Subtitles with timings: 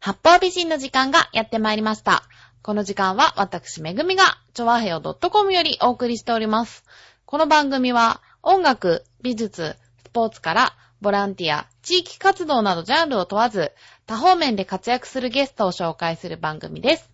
[0.00, 2.22] 八方美人の時間がやってまいりました。
[2.62, 6.84] この時間は私めぐみが、ちょわへよ .com よりお送りしております。
[7.24, 13.72] この番組は音楽、美術、スポーツからボランティア、地域活動などジャンルを問わず、
[14.06, 17.10] 多方面で活躍するゲストを紹介する番組です。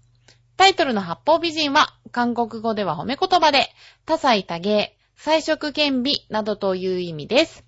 [0.56, 3.68] タイトルの八方美人は、韓国語では褒め言葉で、
[4.06, 7.64] 多彩多芸、彩色兼美などという意味です。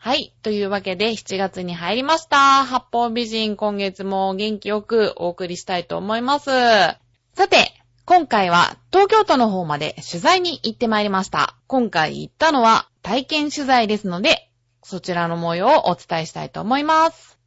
[0.00, 0.32] はい。
[0.42, 2.64] というわけで、7月に入りました。
[2.64, 6.50] 八方美人、今月も元気よくお送りしたいと思います。
[6.50, 7.74] さて、
[8.04, 11.56] 今回は東京都の方まで取材に行ってまいりました。
[11.66, 14.48] 今回行ったのは体験取材ですので、
[14.84, 17.37] そちらの模様をお伝えしたいと思います。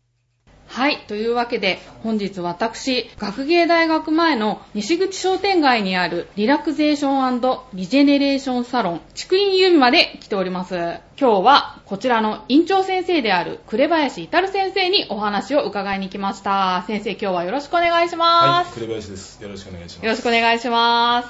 [0.81, 0.97] はい。
[1.07, 10.73] というわけで、本日私、学芸大学前の西口商店街にあるリラクゼーションリジェネレーションサロン、竹林ユーミまで来ております。
[10.73, 16.83] 今日は、こちらの院長先生である紅林至先生にお話を伺いに来ました。
[16.87, 18.73] 先生、今日はよろしくお願いしはい、ます。
[18.73, 19.39] 紅林です。
[19.39, 20.03] よろしくお願いします。
[20.03, 21.29] よろしくお願いします。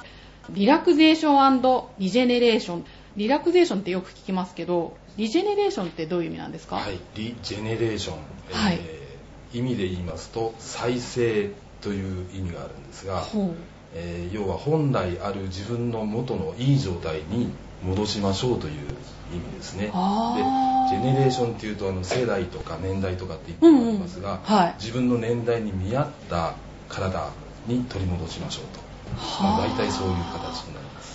[0.52, 2.86] リラクゼーションリジェネレーション。
[3.18, 6.78] リラクゼーションってよく聞きますけど、リジェネレーションってどういう意味なんですか？
[6.78, 8.16] はい、リジェネレーション、
[8.52, 8.80] えーはい
[9.54, 13.24] 意味で言いますと再生という意味があるんですが。
[13.94, 17.50] えー要は本来ある自分の元のいい状態に
[17.84, 18.74] 戻しましょうという
[19.34, 19.86] 意味ですね。
[19.86, 26.56] でジェネレーションっていうとあの世代とか年代とかって言ってもありますが、うんうんはい自分の年代に見合った
[26.88, 27.30] 体
[27.68, 28.80] に取り戻しましょうと、
[29.44, 31.11] まあ大体そういう形になります。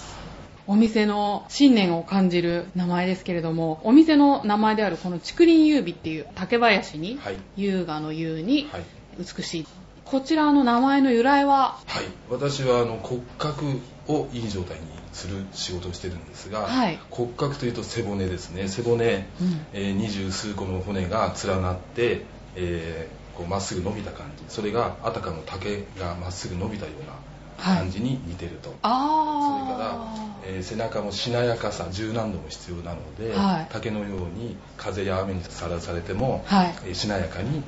[0.66, 7.36] お店の信念を感じる名前ですけれども、お店の名前であるこの竹林優美っていう竹林に、はい。
[7.56, 8.84] 優雅の優にはい。
[9.18, 9.66] 美しい。
[10.04, 16.98] こちらの名前の由来は、はい、私はあの骨格をいい状態にする仕事をしてるんですが、はい。
[17.10, 18.68] 骨格というと背骨ですね。
[18.68, 19.66] 背骨、うん。
[19.72, 22.22] えー二十数個の骨が連なって
[22.54, 24.44] えーこうまっすぐ伸びた感じ。
[24.48, 27.12] それがあたかの竹がまっすぐ伸びたような
[27.58, 33.66] 感じに似てると、それからあ、えー背中もしなやかさ柔軟度も必要なので、はい。
[33.72, 36.74] 竹のように風や雨にさらされても、はい。
[36.86, 37.62] えーしなやかに、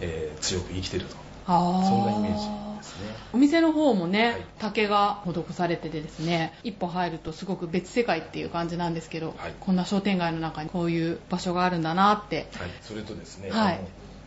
[0.00, 1.16] えー強く生きてると。
[1.46, 2.46] そんなイメージ
[2.78, 3.14] ですね。
[3.34, 4.46] お店の方もね、はい。
[4.58, 9.54] 竹が施されててですね、一歩入るとすごく別世界っていう感じなんですけど、はい。
[9.60, 12.48] こんな商店街の中にこういう場所があるんだなって。
[12.54, 13.80] はい、それとですね、はい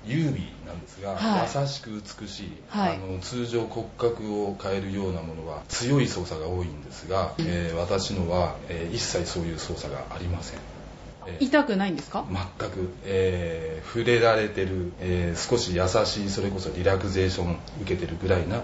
[0.07, 1.49] 優美なんですが、はい。
[1.61, 1.89] 優しく
[2.21, 2.95] 美しい、はい。
[2.95, 10.59] あの通常骨格を変えるようなものは強い操作が多いんですが、えー私のは、えー一切そういう操作がありません、
[11.27, 12.25] えー痛くないんですか？
[12.59, 18.63] 全く、えー触れられてる、えー少し優しいそれこそリラクゼーション受けてるぐらいなも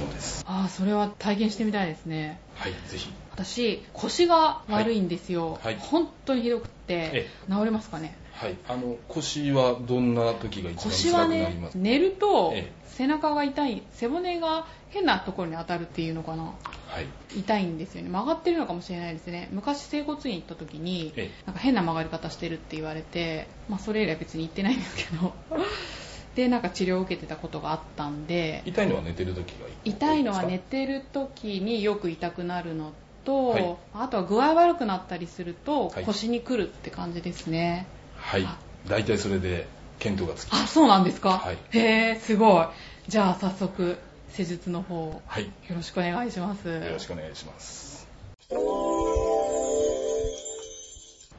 [0.00, 0.44] のです。
[0.46, 2.40] ああ、それは体験してみたいですね。
[2.54, 3.10] はいぜひ。
[3.36, 5.62] 私腰が悪いんですよ、はい。
[5.64, 5.76] はい。
[5.78, 8.16] 本当にひどくってえ治りますかね？
[8.36, 8.56] はい。
[8.68, 16.44] あの腰はどんな時が一番腰はね寝るとえ背中が痛い背骨が変なところに当たるっていうのかな？
[16.44, 16.52] は
[17.00, 17.06] い。
[17.38, 18.08] 痛いんですよね。
[18.08, 19.48] 曲がってるのかもしれないですね。
[19.52, 25.34] 昔整骨院行った時にえなんか変な曲がり方してるって言われて、まあ、それ以来別に行ってないんですけど。
[26.34, 32.92] でなんか治療を受けてたことがあったんで痛いのは寝てる時が痛いのは多寝てる時によく痛くなるの
[33.24, 33.76] と、はい。
[33.94, 36.04] あとは具合悪くなったりするとはい。
[36.04, 37.86] 腰に来るって感じですね、
[38.26, 38.44] はい。
[38.44, 39.66] あ大体それで
[40.00, 41.58] 見当がつきあそうなんですか、はい。
[41.70, 42.66] へえすごい。
[43.08, 43.96] じゃあ早速
[44.32, 45.50] 施術の方よはい。
[45.70, 46.68] ろしくお願いします。
[46.68, 48.08] よろしくお願いします。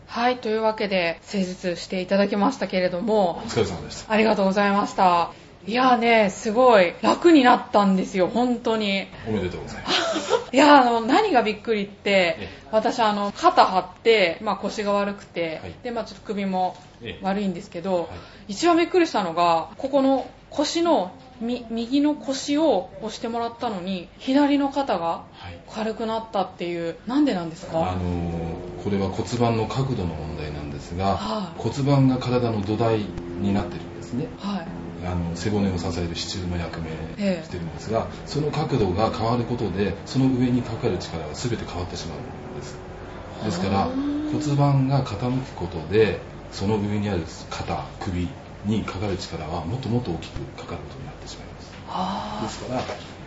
[0.07, 5.31] はいというわけで施術していただきましたけれどもお疲れ様でしたありがとうございました。
[5.67, 6.93] いやーねすごい。
[7.01, 9.07] 楽になったんですよ本当に。
[9.27, 10.16] おめでとうございます
[10.51, 15.75] いやあの何がびっくりってえ私あの肩張って、まあ、腰が悪くて、はい。
[15.83, 17.25] でまあ、ちょっと首もええ。
[17.25, 18.07] 悪いんですけど、はい。
[18.49, 25.59] 一番びっくりしたのがここの腰のみ右の腰を押してもらったのに左の肩がはい。
[25.69, 31.59] 軽くなったっていうなんでなんですあかのーこれは骨盤の角度の問題なんですが、はい。
[31.61, 34.27] 骨盤が体の土台になってるんですね。
[34.39, 34.67] はい
[35.07, 42.75] あの背骨を支える支柱の役目ええしてるんですが、その角度が変わることでその上にかかる力が全て変わってしまうんです。
[43.45, 46.19] ですから骨盤が傾くことで
[46.51, 48.27] その上にある肩首
[48.65, 51.71] にかかる力はもっともっと大きくかかることになってしまいます。
[51.87, 52.81] あですから、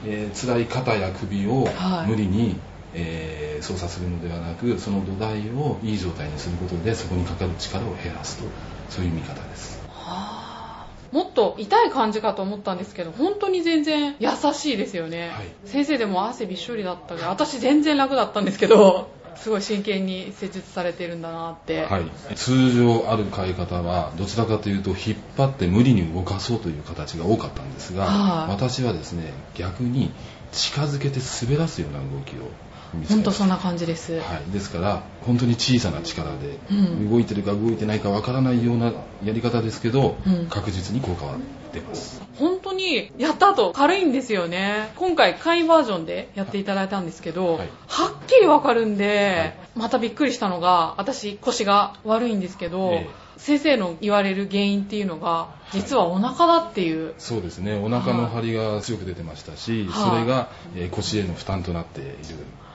[0.06, 2.10] えー辛い肩や首をはい。
[2.10, 2.60] 無理に、
[2.94, 8.44] えー操作するのではなくその土台をいい状態にすることでそこにかかる力を減らすと
[8.88, 9.79] そういう見方です
[11.40, 15.46] と痛い感じかと思ったんですけど本当に全然優しいですよね、はい。
[15.64, 21.84] 先生でも汗びっしょりだったけど私全然楽だったんですけどすごい真剣に施術されてるんだなって。
[21.84, 28.50] はい、通常ある飼い方はどちらかというと引っ張って無理に動かそうという形が多かったんですが、はい。
[28.50, 30.12] 私はですね逆に
[30.52, 32.50] 近づけて滑らすような動きを
[32.94, 34.18] 見せほんとそんな感じです。
[34.18, 37.10] はい、ですから本当に小さな力で、うん。
[37.10, 38.92] 動いてるか動いてないかわからないような
[39.24, 40.46] やり方ですけど、うん。
[40.48, 41.36] 確実に効果は
[41.72, 42.22] 出ます。
[42.38, 44.92] 本当にやった後軽いんですよね。
[44.96, 47.68] 今回簡易バージョンでやっていただいたんですけど、はい。
[47.86, 53.06] はっきりわかるんで、またびっくりしたのが、私腰が悪いんですけど、え
[53.40, 57.14] 先生の言われる原因っていうのが、実はお腹だっていう。
[57.16, 57.74] そうですね。
[57.74, 62.16] お腹の張りが強く出てましたし、はいそれが、えー腰への負担となっている。
[62.18, 62.69] と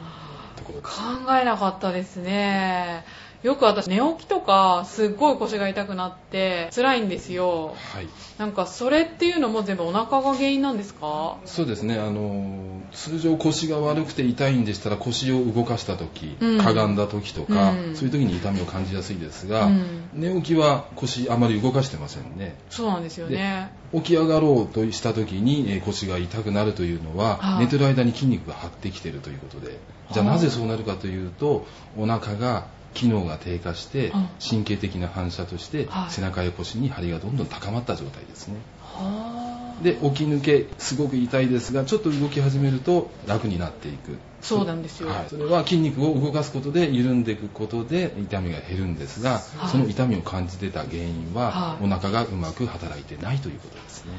[0.65, 3.05] ころです考えなかったですね。
[3.45, 7.75] よく私寝起きとかすっごい腰が痛くなって辛いんですよ。
[7.93, 8.07] はい。
[8.39, 11.37] なんかそれっていうのも全部お腹が原因なんですか？
[11.45, 11.99] そうですね。
[11.99, 16.57] あの通常腰が悪くて痛いんでしたら腰を動かした時、うん。
[16.57, 17.95] かがんだ時とか、うん。
[17.95, 20.09] そういう時に痛みを感じやすいですが、うん。
[20.13, 22.57] 寝起きは腰あまり動かしてませんね。
[22.71, 23.71] そうなんですよね。
[23.93, 29.77] 起き上がろうとした時にえー腰が痛くなるというのは、はい寝てる間に筋肉が張ってきているということで。
[30.11, 30.25] じゃあ。
[30.25, 34.27] なぜそうなるかというとお腹が機能が低下してうん。
[34.49, 36.11] 神経的な反射としてはい。
[36.11, 38.55] 背中や腰に張りがどんどん高まった状態ですね。
[38.81, 39.83] はあ。
[39.83, 44.17] で起き抜けすごく痛いですがちょっと動き始めると楽になっていく。
[44.41, 45.09] そうなんですよ。
[45.09, 49.69] はい、それは筋肉を動かすことで緩んでいくことで痛みが減るんですが、はい。
[49.69, 51.83] その痛みを感じてた原因は、はい。
[51.83, 54.11] お腹がうまく働いてないということですね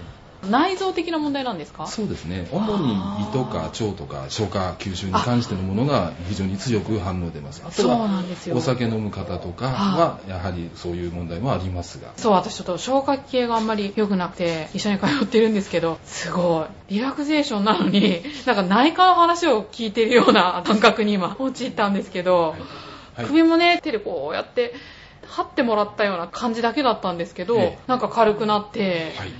[0.51, 1.87] 内臓的な問題なんですか？
[1.87, 2.49] そうですね。
[2.53, 7.63] 主に胃とか腸とか消化吸収に関してのものが非常に強く反応出ます。
[7.65, 8.57] あとそうはなんですよ。
[8.57, 12.13] お酒飲む方とかはやはりそういう問題もありますが。
[12.17, 16.95] そう、私ちょっと消化器系があんまり良くなくて、一緒に通ってるんですけど、すごい。
[16.95, 22.55] リラクゼーションなのに、 なんか内科の話を聞いてるような感覚に今、陥ったんですけど、
[23.17, 23.27] はい。
[23.27, 24.75] 首もね、手でこうやって、
[25.27, 27.79] 張ってもらったような感じだけだったんですけど、ええ。
[27.89, 29.33] なんか軽くなって、はい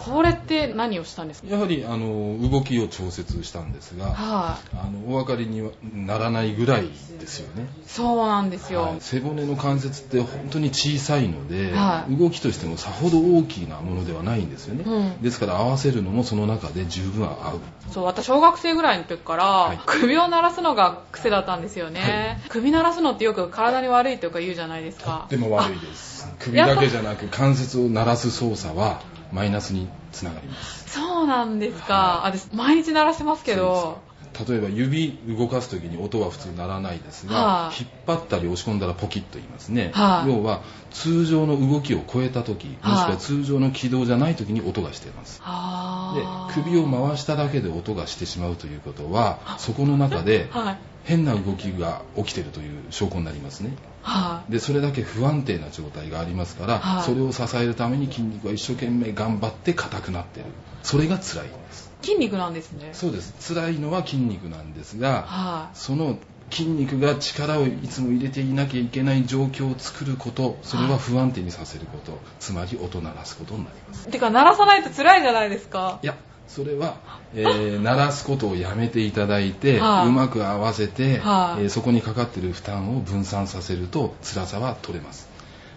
[0.00, 1.48] これって何をしたんですか？
[1.48, 6.88] やはりあの動きを調節したんですがはい、あのお分かりにはならないぐらい
[7.18, 7.68] ですよね。
[7.86, 8.82] そうなんですよ。
[8.82, 8.96] はい。
[9.00, 12.16] 背骨の関節って本当に小さいので、はい。
[12.16, 15.22] 動きとしてもさほど大きなものではないんですよね、うん。
[15.22, 17.60] ですから合わせるのもその中で十分合う。
[17.90, 19.80] そう、私小学生ぐらいの時から、はい。
[19.86, 22.42] 首を鳴らすのが癖だったんですよね。
[22.48, 25.26] 首鳴らすのってよく体に悪いとか言うじゃないですか。
[25.28, 26.26] でも悪いです。
[26.38, 29.02] 首だけじゃなく関節を鳴らす操作は
[29.32, 30.90] マイナスにつながります。
[30.90, 32.24] そうなんですか。
[32.24, 34.02] あ私、毎日鳴らしてますけど、
[34.48, 37.82] 例えば指動かす時に音は普通鳴らないですが、はい。
[37.82, 40.30] 引っ張ったり押し込んだらポキッと言いますね、はい。
[40.30, 45.38] 要は通常の動きを超えた時もしくはいは通常の軌道じゃない時に音がしています。
[45.38, 46.62] であー。
[46.62, 50.78] 首を回しただけで音がしてしまうということはそこの中で はい。
[51.04, 53.70] 変な動きが起きているという証拠になりますね
[54.02, 60.46] はでそれだけ不安定な状態がありますから、はいそれを支えるために筋肉は一生懸命頑張って硬くなってる
[60.82, 62.06] それが辛いんですい。
[62.06, 62.90] 筋肉なんですね。
[62.92, 66.18] そうです辛いのは筋肉なんですがはその
[66.50, 74.12] 筋肉が力をいつも入れていなきゃいけない状況を作ることそれは不安定にさせることつまり音鳴らすことになりますい。
[74.12, 76.00] てか、鳴らさないと辛いじゃないですか。
[76.02, 76.16] いや
[76.54, 76.96] それは、
[77.34, 80.08] えー鳴らすことをやめていただいて、はい。
[80.08, 81.62] うまく合わせて、はい。
[81.62, 85.28] えーそこにかかっている負担を分散させると辛さは取れます。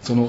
[0.02, 0.28] その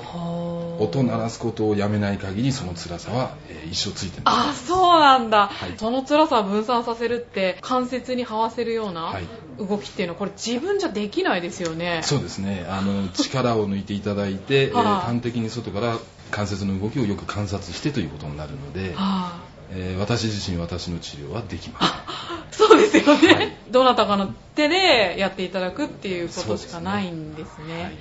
[0.79, 4.49] 音鳴らすことをやめない限りその辛さは、えー一生ついてます。
[4.49, 5.47] あ、そうなんだ。
[5.47, 5.73] はい。
[5.77, 9.27] その辛さを分散させるって、関節に這わせるようなはい。
[9.57, 12.01] 動きっていうのは、これ自分じゃできないですよね。
[12.03, 12.65] そうですね。
[12.69, 14.85] あの力を抜いていただいて、えーはい。
[15.07, 15.97] 端的に外から
[16.29, 19.41] 関節の動きをよく観察してということになるので、は
[19.71, 23.57] えー私自身私の治療はできますあ、そうですよね、はい。
[23.71, 27.83] どなたかの手でやっていただくっていうことしかないんですね。
[27.83, 27.97] はい。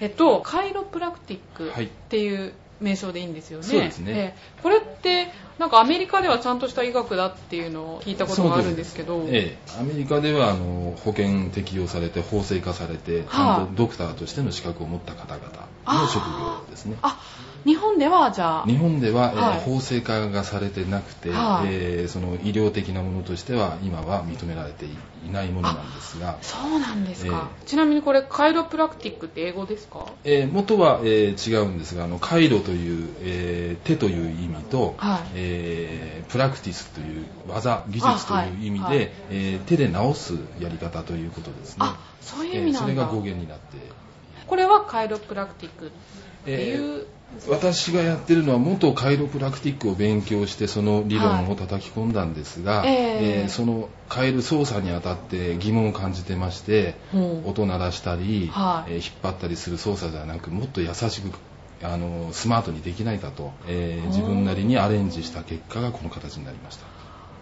[0.00, 2.52] えっと、カイロプラクティックはいっていう
[2.82, 3.64] 名称でいいんですよね。
[3.64, 4.12] そうですね。
[4.12, 5.28] えこれって、
[5.58, 13.60] なんかアメリカではちゃんとした医学だっていうのを聞いたことがあるんですけど、ええ、アメリカではあの保険適用されて法制化されて、ちはあ。
[13.60, 15.46] ゃんとドクターとしての資格を持った方々
[15.86, 16.96] の職業ですね。
[17.02, 17.20] あ、
[17.64, 19.60] 日本ではじゃあ、日本では、えーはい。
[19.60, 21.68] 法制化がされてなくて、はい。
[21.70, 24.90] えーその医療的なものとしては今は認められてい
[25.30, 27.50] ないものなんですが、そうなんですか。
[27.64, 30.06] えちなみにこれ、カイロプラクティックって英語ですか？
[30.24, 35.20] えー元は、えー違うんですがあの回路という、えー手という意味と、はい。
[35.34, 39.10] えープラクティスという技技術という意味で、はい。
[39.30, 41.86] えー手で直すやり方ということですね。
[41.86, 42.92] あ、そういう意味なんだ。
[42.92, 43.76] えーそれが語源になって
[44.52, 45.90] ここれはカイロプラクティックっ
[46.44, 47.06] ていう、
[47.48, 53.42] 私がやってるのは元カイロプラクティックを勉強してその理論を叩き込んだんですが、はいえー。
[53.44, 57.46] えーそのカエル操作にあたって疑問を感じてまして、うん。
[57.46, 58.92] 音鳴らしたり、はい。
[58.92, 61.30] えー引っ張ったりする操作ではなくもっと優しく
[61.82, 66.91] あのスマートにできないかと、えー自分なりにアレンジした結果がこの形になりました。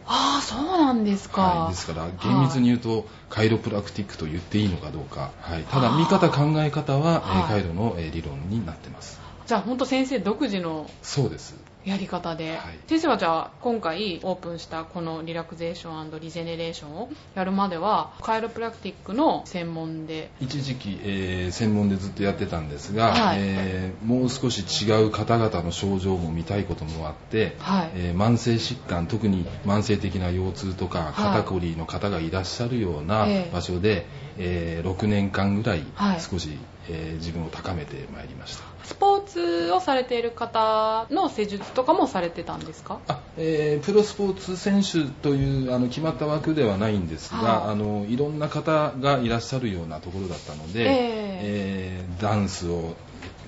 [0.06, 9.20] ああそうなんですか、はい、ですから厳密に言うと、カイロプラクティックと言っていいのかどうか、はい、ただ見方考え方は、カイロの、えー理論になってます。
[9.46, 12.78] じゃあ本当先生独自のそうですやり方で、はい。
[12.88, 20.30] 先生はじゃあ今回オープンしたこのリラクゼーションリジェネレーションをやるまではカイロプラクティックの専門で。
[20.40, 23.38] 一時期、えー専門でずっとやってたんですが、はい。
[23.40, 27.90] えーもう少し違う方々の症状も見たいこともあって、はい。
[27.94, 31.12] えー慢性疾患特に慢性的な腰痛とかはい。
[31.14, 33.50] 肩こりの方がいらっしゃるようなええ。
[33.52, 34.06] 場所で、
[34.36, 35.84] えー6年間ぐらい。
[36.18, 36.58] 少し、
[36.90, 38.64] えー自分を高めてまいりました。
[38.84, 42.98] スポーツをされている方の施術とかもされてたんですか？
[43.08, 47.72] あえープロスポーツ選手というあの決まった枠ではないんですが、はい。
[47.72, 50.86] あのいろんな方がいらっしゃるようなところだったので、え
[51.42, 52.04] え。
[52.18, 52.94] ーダンスを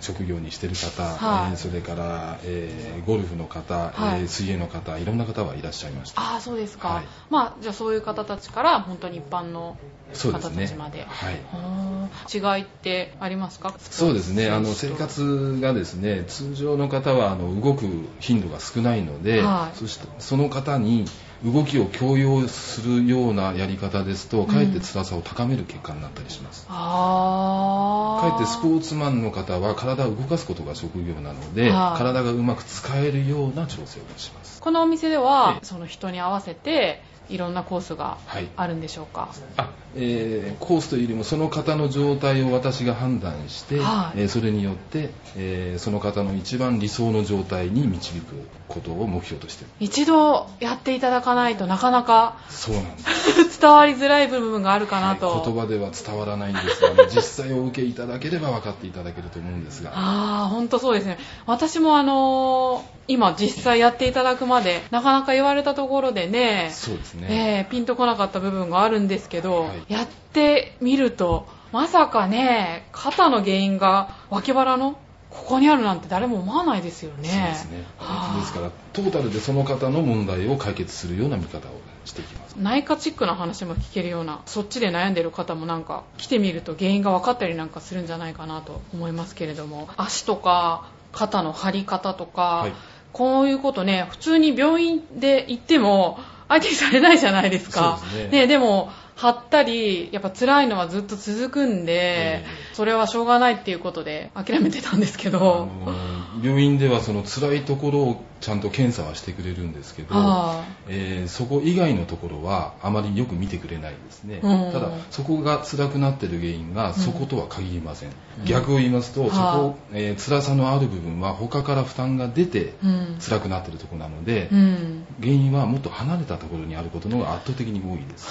[0.03, 1.51] 職業にしている方、はい。
[1.53, 4.21] えーそれから、えーゴルフの方、はい。
[4.21, 6.21] えー水泳の方いろんな方はいらっしゃいました。
[6.21, 7.05] ああそうですか、はい。
[7.31, 9.77] まあじゃあそういう方たちから本当に一般の
[10.13, 11.07] 方たちまで。
[11.09, 11.35] はい。
[11.53, 13.75] はあ違いってありますか？
[13.79, 14.51] そうですね。
[14.51, 17.87] あの生活がですね通常の方はあの動く
[18.21, 19.79] 頻度が少ないので、はい。
[19.79, 21.07] そしてその方に
[21.45, 27.82] 動きを強要するようなやり方ですとかえって辛さを高める結果になったりします、ああ
[28.23, 31.99] かえってスポーツマンの方は体を動かすことが職業なので、はい。
[31.99, 34.61] 体がうまく使えるような調整をします。
[34.61, 35.67] このお店ではええ。
[35.67, 38.49] その人に合わせていろんなコースがはい。
[38.57, 44.21] あるんでしょうか、あ、えーコースというよりもその方の状態を私が判断して、はい。
[44.21, 53.61] えーそれによって、えーその方の一番理想の状態に導くことを目標として一度やっていただかないとなかなかそうなんです。
[53.63, 59.91] 伝わりづらい部分があるかなと、はい言葉では伝わらないんですが 実際お受けいただければ分かっていただけると思うんですが。
[59.91, 61.19] ああ本当そうですね。
[61.47, 67.27] 私もあのー今実際やっていただくまでなかなか言われたところでねそうですね、
[67.67, 69.93] えーピンとこなかった部分があるんですけど、はい。
[69.93, 74.97] やってみるとまさかね肩の原因が脇腹の
[75.33, 77.29] ここにあるなんて誰も思わないですよね。
[77.29, 77.85] そうですね。
[77.97, 78.41] はあ。
[78.41, 82.57] ですからトータルでその方の問題を解決するような見方をしていきます。
[82.57, 89.89] 内科チックな話も聞けるようなそっちで悩んでる方もなんか来てみると原因が分かったりなんかするんじゃないかなと思いますけれども。
[89.97, 92.73] 足とか肩の張り方とか、はい。
[93.13, 97.99] こういうことね普通に病院で行っても相手にされないじゃないですか。
[98.01, 98.91] そうですねでも
[99.23, 105.95] 張ったりやっぱ辛いのはずっと続くんで、えそれはしょうがないっていうことで諦めてたんですけあどの
[106.43, 114.73] 病院ではその辛いところをちゃんと検査はしてくれるんですけど、はえーそこ以外のところはあまりよく見てくれないですね、うん。
[114.73, 118.13] ただそこが辛くなってる原因がそことは限りません、ん
[118.45, 123.19] 逆を言いますと、はあそこ、えー辛さのある部分は他から負担が出てうん。
[123.21, 128.27] 辛くなってるところなので、うん、原因はもっと離れたところにあることの方が圧倒的に多いです、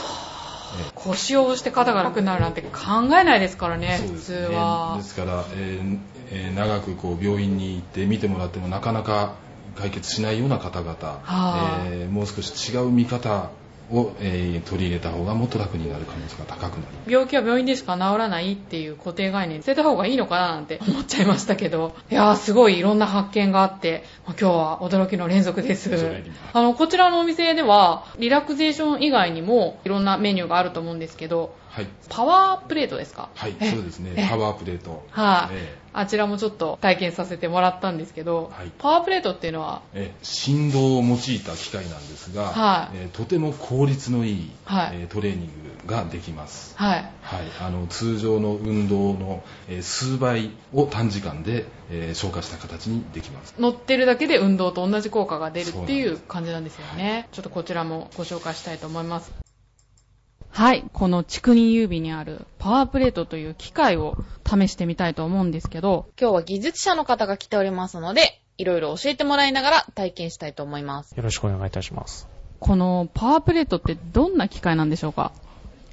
[0.95, 2.69] 腰を押して肩が楽になるなんて考
[3.19, 4.95] えないですからね普通は。
[4.97, 5.99] ですから、えー
[6.31, 9.35] えー長くこう病院に行って見てもらってもなかなか
[9.75, 11.83] 解決しないような方々、あ。
[11.87, 13.49] えーもう少し違う見方
[13.91, 16.83] を、えー取り入れた方がもっと楽になる可能性が高くなる。
[17.07, 21.95] 病気は病院でしか治らないっていう固定概念捨てた方がいいのかななんて思っちゃいましたけど。
[22.09, 25.91] いやーすごいいろんな発見があってまあ今日は驚きの連続です。
[26.53, 31.59] あのこちらのお店ではリラクゼーション以外にもいろんなメニューがあると思うんですけど。
[31.71, 33.29] はい、パワープレートですか？
[33.33, 34.11] はい、えそうですね。
[34.17, 34.27] え。
[34.27, 35.05] パワープレート。
[35.09, 38.71] はい、えあちらもちょっと体験させてもらったんですけど、はい。
[38.77, 42.97] パワープレートっていうのはえ振動を用いた機械なんですが、はい。
[42.97, 45.01] えーとても効率のいい、はい。
[45.01, 45.47] えートレーニン
[45.85, 46.75] グができます。
[46.77, 47.11] はい。
[47.21, 53.53] はい、あの通常の運動の、えー数倍を短時間で、えー消化した形にできます。
[53.59, 57.27] 乗ってるだけで運動と同じ効果が出るっていう感じなんですよね。
[57.31, 59.50] ちょっとこちらもご紹介したいと思います。
[60.51, 60.83] はい。
[60.93, 71.15] この竹林指にあるパワープレートという機械を試してみたいと思うんですけど、今日は技術者の方が来ておりますので、いろいろ教えてもらいながら体験したいと思います。
[71.15, 72.27] よろしくお願いいたします。
[72.59, 75.31] このパワープレートってどんな機械なんでしょうか？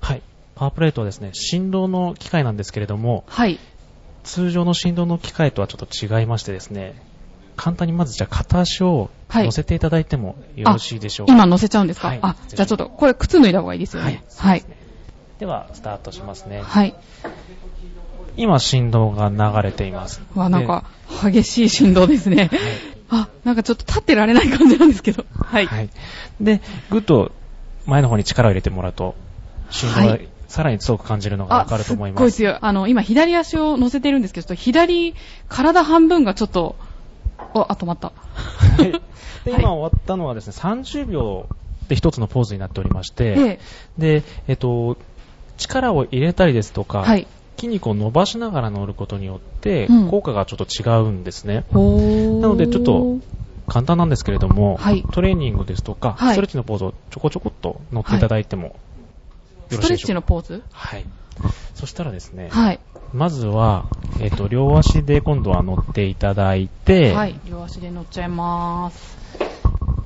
[0.01, 0.23] はい。
[0.55, 3.59] パワープレートはですね、振動の機械なんですけれども、はい。
[4.25, 7.01] 通常の振動の機械とはちょっと違いましてですね、
[7.59, 11.35] 簡単にまずじゃあ片足をはい乗せていただいてもよろしいでしょうか？
[11.35, 14.25] 今乗せちゃうんですか、はいあ、じゃあちょっとこれ靴脱いだ方がいいですよね。
[14.39, 14.65] はい。
[15.39, 16.63] では、スタートしますね。
[16.63, 16.97] はい。
[18.37, 20.21] 今振動が流れています。
[20.35, 20.85] わ、なんか、
[21.23, 22.51] 激しい振動ですね。
[23.09, 25.25] あ、なんかちょっと立ってられない感じなんですけど。
[25.39, 25.67] はい。
[25.67, 25.91] はい。
[26.41, 26.61] で、
[26.91, 27.31] ぐっと
[27.87, 29.15] 前の方に力を入れてもらうと、
[29.71, 32.21] 振動がはいさらに強く感じるのがわかると思います。
[32.21, 32.57] ごい強い。
[32.61, 35.15] あの、今左足を乗せてるんですけど、ちょっと左、
[35.49, 36.75] 体半分がちょっと、
[37.55, 38.09] お、あ、止まった。
[38.09, 38.93] はい
[39.45, 41.47] で、はい今終わったのはですね、30秒
[41.89, 43.61] で一つのポーズになっておりまして、で、
[44.21, 44.97] で、えっと、
[45.57, 47.27] 力を入れたりですとか、はい。
[47.57, 51.65] 筋肉を伸ばしながら乗ることによってうん、効果がちょっと違うんですね。
[51.73, 51.81] な
[52.47, 53.19] のでちょっと、
[53.67, 58.73] 簡単なんですけれども、はいトレーニングですとか、はいストレッチのポーズをちょこちょこっと乗っていただいてもよ
[59.71, 60.15] ストレッチろしいでしょうか。
[60.15, 60.63] のポーズ？
[60.71, 61.05] はい。
[61.75, 62.81] そしたらですね、はい。
[63.15, 63.85] まずは、
[64.21, 67.41] えっ、と、両足で今度は乗っていただいて、はい。
[67.49, 69.19] 両足で乗っちゃいまーす。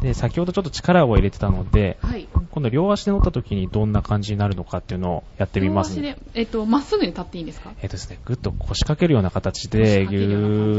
[0.03, 2.29] で、先ほどちょっと力を入れてたので、はい。
[2.51, 7.73] 今度両足で乗った時にどんな感じになるのかっていうのをやってみます両足で、えっと、まっすぐに立っていいんですか？
[7.81, 10.21] えっ、とですね、ぐっと腰掛けるような形で、ぎゅ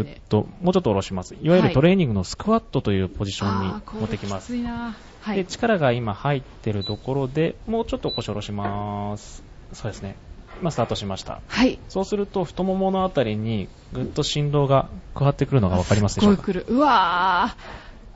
[0.02, 1.36] ーっと、もうちょっと下ろします。
[1.36, 4.48] いわゆはいるトレーニングのスクワットというポジションに持ってきます。
[4.48, 5.46] きついなはで、い。
[5.46, 9.42] 力が今入ってるところで、もうちょっと腰下ろします。
[9.72, 10.16] そうですね。
[10.64, 11.42] 今スタートしました。
[11.46, 11.78] はい。
[11.90, 16.44] そうすると、太もものあたりにぐっと振動が加わってくるのがわかりますでしょうか？
[16.44, 16.74] すっごい来る。
[16.74, 17.54] うわ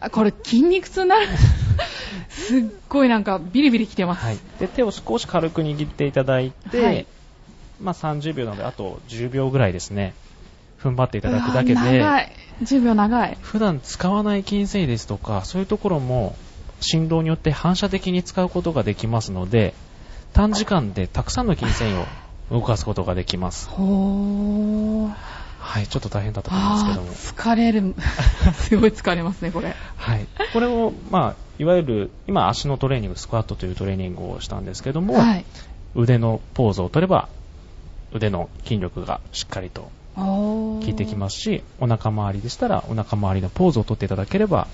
[0.01, 0.06] ー。
[0.06, 1.27] あこれ筋肉痛になる。
[2.30, 4.24] すっごいなんかビリビリ来てます。
[4.24, 4.38] はい。
[4.62, 7.06] で、手を少し軽く握っていただいて、はい
[7.82, 10.13] まあ30秒なので、あと10秒ぐらいですね。
[10.82, 12.32] 踏ん張っていただくだけで、長い。
[12.63, 13.38] 10秒長い。
[13.42, 16.38] 普段使わない筋繊維ですとか、そういうところも
[16.80, 19.74] 振動によって反射的に使うことができますので、
[20.34, 22.06] 短時間でたくさんの筋繊維を
[22.51, 23.68] 動かすことができます。
[23.70, 25.12] ほー。
[25.60, 27.08] はい、ちょっと大変だったと思うんですけあども。
[27.10, 27.96] ー疲れる。
[28.56, 29.75] すごい疲れますね、これ。
[29.98, 30.25] はい。
[30.54, 35.46] これを、まあ、いわゆる、今足のトレーニング、スクワットというトレーニングをしたんですけども、はい。
[35.96, 37.27] 腕のポーズを取れば、
[38.13, 40.80] 腕の筋力がしっかりと効。
[40.82, 44.68] 効いてきますすし、お腹周りでしたら、お腹周りのポーズを取っていただければ、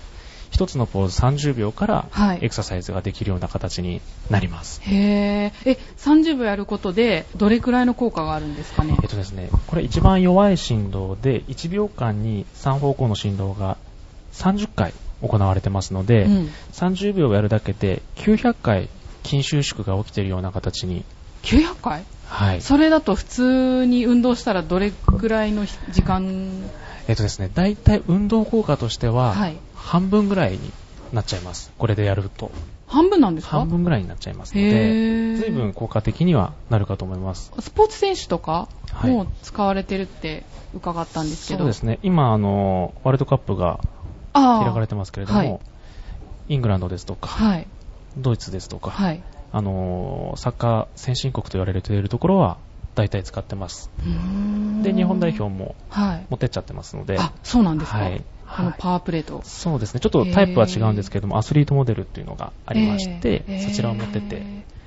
[0.53, 4.81] 一つのポーズ30秒からはいエクササイズができるような形になります。
[4.83, 5.51] へー。
[5.71, 8.95] え、30秒やることで、どれくらいの効果があるんですかね？
[9.01, 13.77] えっとですね、これ一番弱い振動で、1秒間に3方向の振動が
[14.33, 14.93] 30回
[15.23, 16.49] 行われてますので、うん。
[16.73, 18.89] 30秒やるだけで900回
[19.23, 21.03] 筋収縮が起きているような形に、
[21.41, 22.03] 900回？
[22.27, 22.61] はい。
[22.61, 26.69] それだと普通に運動したらどれくらいの時間？
[27.07, 30.73] えっとですね、大体運動効果としては、はい半分ぐらいに
[31.11, 31.71] なっちゃいます。
[31.77, 32.51] これでやると。
[32.87, 33.59] 半分なんですか？
[33.59, 37.51] 半分ぐらいになっちゃいますのへで、ー随分効果的にはなるかと思います。
[37.59, 40.43] スポーツ選手とかはいも使われてるって
[40.73, 41.59] 伺ったんですけど。
[41.59, 43.79] そうですね、今、あの、ワールドカップが
[44.33, 45.59] 開かれてますけれども、はい
[46.49, 47.67] イングランドですとか、はい。
[48.17, 49.23] ドイツですとか、はい。
[49.53, 52.57] あの、サッカー先進国と言われているところは、
[52.95, 53.89] 大体使ってます。
[54.81, 56.25] で、日本代表もはい。
[56.29, 57.97] 持ってっちゃってますので、あ、そうなんですか？
[57.97, 58.21] はい
[58.55, 59.41] このパワープレート。
[59.43, 63.67] そうですね、ちょっとタイプは違うんですけれども、アスリートモデルっていうのがありまして、えー。
[63.67, 64.43] そちらを持ってって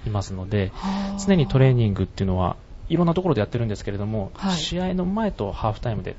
[0.06, 1.26] いますので、はー。
[1.26, 2.56] 常にトレーニングっていうのは、
[2.88, 4.56] いろんなところでやってるんですけれども、はい。
[4.56, 6.16] 試合の前とハーフタイムで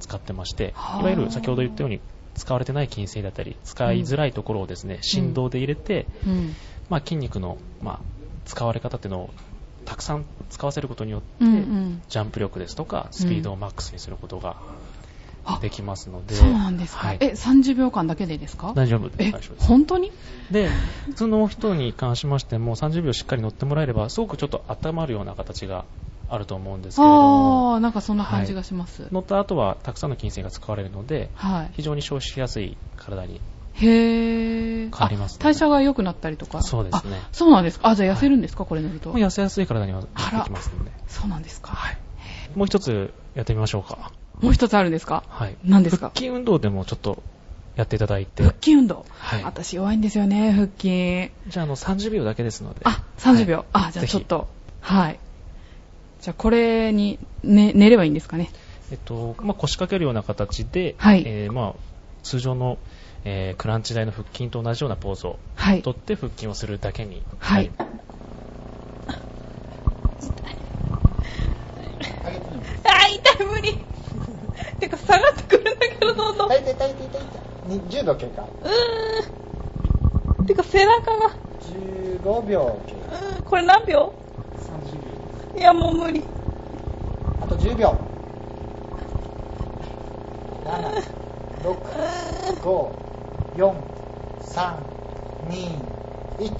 [0.00, 1.00] 使ってまして、はあ。
[1.00, 2.00] いわゆる先ほど言ったように、
[2.34, 6.54] 使われてない筋繊維だったり、使いづらいところをですね、振動で入れて、うん。
[6.88, 8.00] まあ、筋肉の、まあ、
[8.46, 9.30] 使われ方っていうのを
[9.84, 12.02] たくさん使わせることによって、うんうん。
[12.08, 14.54] ジャンプ力ですとか、スピードをマックスにすることがあ
[15.58, 17.08] できますので、そうなんですか。
[17.08, 18.72] はいえ、30秒間だけでですか？
[18.74, 19.28] 大丈夫です。
[19.28, 19.66] え大丈夫です。
[19.66, 20.12] 本当に？
[20.50, 20.68] で、
[21.06, 25.84] 普通の人に関しましても、30秒しっかり乗ってもらえれば、すごくちょっと温まるような形が
[26.28, 29.08] あると思うんですけれども、ああ、なんかそんな感じがします。
[29.12, 31.70] 乗った後はたくさんの筋繊維が使われるので、はい。
[31.74, 33.40] 非常に消費しやすい体に。
[33.74, 34.90] へー。
[34.90, 36.62] 変わりますねあ代謝が良くなったりとか？
[36.62, 37.88] そうですねあそうなんですか。
[37.88, 39.12] あ、じゃあ痩せるんですか、これ乗ると。
[39.12, 40.06] 痩せやすい体にはで
[40.44, 40.90] きますので。
[41.06, 41.72] そうなんですか。
[41.72, 41.96] はい。
[42.56, 44.12] もう一つやってみましょうか。
[44.40, 45.22] もう一つあるんですか？
[45.28, 45.56] はい。
[45.64, 46.08] 何ですか？
[46.08, 47.22] 腹筋運動でもちょっと
[47.76, 49.04] やっていただいて、腹筋運動？
[49.10, 51.30] はい私弱いんですよね、腹筋。
[51.48, 52.80] じゃあ、あの、30秒だけですので。
[52.84, 53.56] あ、30秒。
[53.58, 54.48] はいあ、じゃあぜひちょっと。
[54.80, 55.18] はい。
[56.20, 58.50] じゃあこれに、ね、寝ればいいんですかね？
[58.90, 61.74] えっと、まあ、腰掛けるような形で、はいえーまあ、
[62.22, 62.76] 通常の、
[63.24, 65.82] えークランチ台の腹筋と同じようなポーズをはい。
[65.82, 67.22] 取って腹筋をするだけに。
[67.38, 67.70] はい
[72.84, 73.78] あ、痛い、無理。
[74.80, 76.52] てか、下がってくるんだけど、どんどん。
[76.52, 77.22] 痛い痛い痛い痛い痛い
[77.68, 80.46] に10秒経過うーん。
[80.46, 81.30] てか、背中が、
[82.22, 84.12] 15秒経うーん、これ何秒？
[84.56, 85.60] 過30秒。
[85.60, 86.24] いや、もう無理。
[87.42, 87.94] あと10秒。
[90.64, 91.02] 7
[91.62, 91.74] 6
[92.62, 92.90] 5
[93.56, 93.74] 4
[94.40, 94.76] 3
[95.48, 95.78] 2
[96.38, 96.50] 1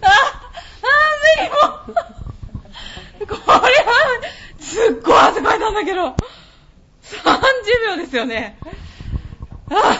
[0.00, 0.12] ああ、
[1.20, 1.50] 無理。
[1.50, 1.54] も
[1.88, 3.26] う。
[3.26, 3.90] これは、
[4.74, 6.16] すっごい汗かいたんだけど、30
[7.96, 8.58] 秒ですよね。
[9.70, 9.98] あ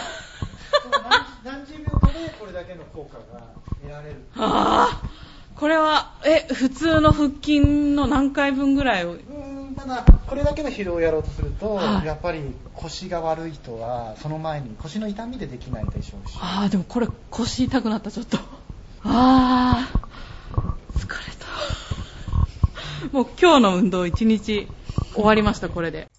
[1.43, 3.41] 何何十秒かでこれだけの効果が
[3.81, 4.17] 得られる。
[4.35, 5.07] あー
[5.57, 7.61] これは、え、普通の腹筋
[7.95, 9.13] の何回分ぐらいを？
[9.13, 12.41] うーんただ、これだけの疲労をやろうとすると、はいやっぱり
[12.73, 16.37] 腰が悪い人は、その前に腰の痛みでできないでしょうし。
[16.41, 18.37] ああ、でもこれ腰痛くなった、ちょっと。
[19.05, 19.87] ああ、
[20.97, 21.45] 疲れた。
[23.15, 24.67] もう今日の運動一日
[25.13, 26.09] 終わりました、これで。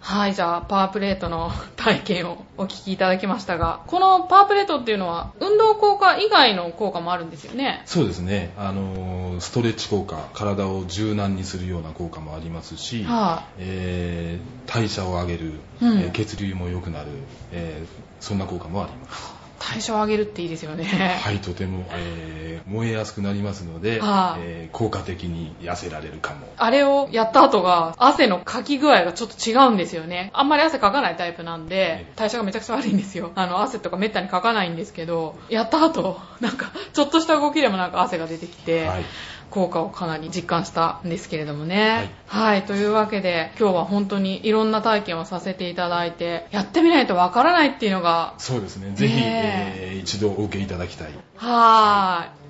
[0.00, 7.84] はい、じゃあ、パワープレートの体験をお聞きいただきましたが、このパワープレートっていうのは、運動効果以外の効果もあるんですよね？
[7.86, 17.10] そうですね、あのーストレッチ効果体を柔軟にするような効果もありますし、はえー代謝を上げる、うんえー血流も良くなる、
[17.52, 19.31] えーそんな効果もあります。
[19.70, 20.84] 代謝を上げるっていいですよね。
[20.84, 26.46] はい、とても、えー燃えやすくなりますので、はいえー効果的に痩せられるかも。
[26.56, 30.30] あれをやった後が、汗のかき具合がちょっと違うんですよね。
[30.32, 33.32] あんまり汗かかないタイプなんで、代謝がめちゃくちゃ悪いんですよ。
[33.34, 39.04] あの、汗とかめったにかかないんですけど、やった後、なんか、ちょっとした動きでもなんか汗が出てきて、はい
[39.52, 42.10] 効果をかなり実感したんですけれどもね。
[42.26, 42.62] はい。
[42.62, 51.08] というわけで、今日は本当にいろんな体験をさせていただいて、やってみないとわからないっていうのが、そうですね、ぜひ、ねえー一度お受けいただきたい。
[51.36, 52.42] はーい。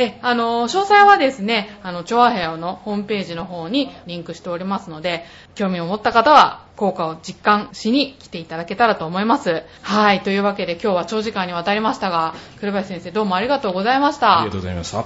[0.00, 5.24] え、あの、詳細はですね、あの、チョアヘアのホームページの方にリンクしておりますので、
[5.56, 9.64] 興味を持った方は、効果を実感しに来ていただけたらと思います。
[9.82, 10.20] はい。
[10.20, 14.42] というわけで、今日は長時間にわたりましたが、栗林先生どうもありがとうございました。
[14.42, 15.04] ありがとうございました。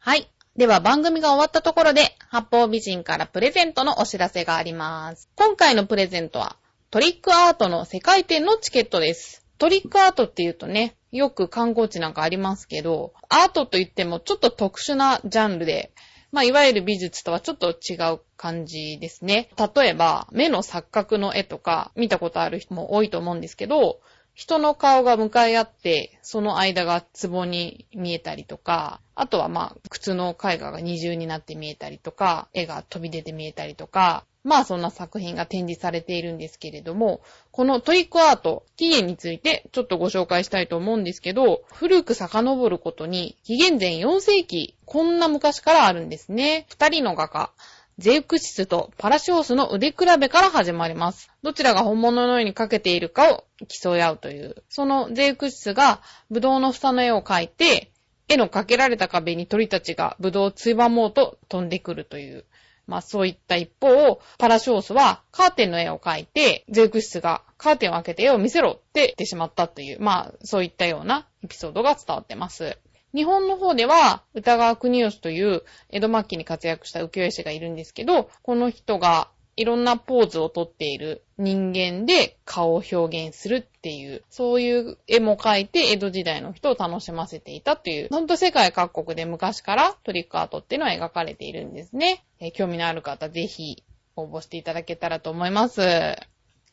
[0.00, 0.28] はい。
[0.58, 5.30] では番組が終わったところで、八方美人からプレゼントのお知らせがあります。
[5.36, 6.56] 今回のプレゼントは、
[6.90, 9.46] トリックアートの世界展のチケットです。
[9.58, 15.92] トリックアートって言うとね、よく観光地なんかありますけど、アートと言ってもちょっと特殊なジャンルで、
[16.32, 19.50] まあ、いわゆる美術とはちょっと違う感じですね。
[19.76, 24.00] 例えば、目の錯覚の絵とか見たことある人も多いと思うんですけど、
[24.38, 37.20] 人の顔が向かい合って、その間が壺に見えたりとか、あとはまあ、靴の絵画が二重になって見えたりとか、絵が飛び出て見えたりとか、まあそんな作品が展示されているんですけれども、
[37.50, 46.64] このトリックアート、起源についてちょっとご紹介したいと思うんですけど、古く遡ることに、紀元前4世紀、こんな昔からあるんですね。
[46.68, 47.50] 二人の画家、
[47.98, 51.32] ゼウクシスとパラシオスの腕比べから始まります。
[51.42, 54.62] どちらが本物のように描けているかを競い合うという。
[54.68, 57.90] そのゼウクシスがブドウの房の絵を描いて、
[58.28, 62.44] 絵のかけられた壁に鳥たちがブドウをついばもうと飛んでくるという。
[62.86, 72.78] まあそういった一方、パラシオスはカーテンの絵を描いて、ゼウクシスがカーテンを開けて絵を見せろって言ってしまったという、まあそういったようなエピソードが伝わってます。
[73.14, 92.24] 日本の方では、歌川国吉という江戸末期に活躍した浮世絵師がいるんですけど、この人がいろんなポーズをとっている人間で顔を表現するっていう、そういう絵も描いて江戸時代の人を楽しませていたという、ほんと世界各国で昔からトリックアートっていうのは描かれているんですね。
[92.38, 93.82] え興味のある方、ぜひ
[94.14, 95.80] 応募していただけたらと思います。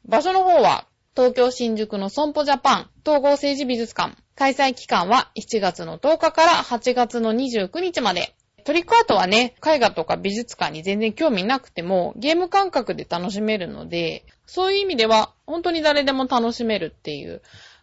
[0.05, 4.17] 場所の方は、東京新宿の損保ジャパン統合政治美術館。
[4.35, 8.35] 開催期間は7月の10日から8月の29日まで。
[8.65, 17.41] トリックアートはね、絵画とか美術館に全然興味なくても、ゲーム感覚で楽しめるので、そういう意味では、本当に誰でも楽しめるっていう、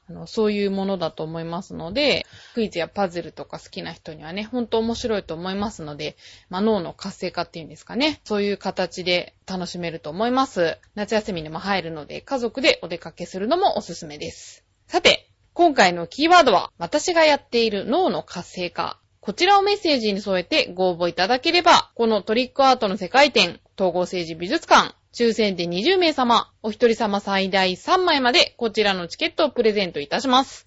[0.09, 6.17] あのそういうものだと思いますので、クイズやパズルとか好きな人にはね、本当面白いと思いますので、
[6.51, 10.79] まあ、脳の活性化っていうんですかね、そういう形で楽しめると思います。
[10.95, 14.65] 夏休みにも入るので、家族でお出かけするのもおすすめです。
[14.88, 18.99] さて、今回のキーワードは、私がやっている脳の活性化。
[19.21, 30.66] こちらをメッセージに添えてご応募いただければ、このトリックアートの世界展、統合政治美術館、抽選で20名様、お一人様最大3枚まで、こちらのチケットをプレゼントいたします。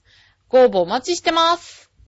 [0.50, 1.85] ご応募お待ちしてます。